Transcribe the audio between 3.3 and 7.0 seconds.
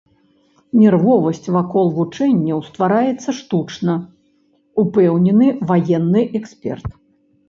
штучна, упэўнены ваенны эксперт.